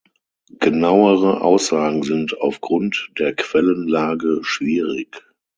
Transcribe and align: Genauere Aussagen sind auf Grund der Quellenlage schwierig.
Genauere 0.59 1.41
Aussagen 1.43 2.01
sind 2.01 2.35
auf 2.41 2.59
Grund 2.59 3.11
der 3.19 3.35
Quellenlage 3.35 4.39
schwierig. 4.41 5.23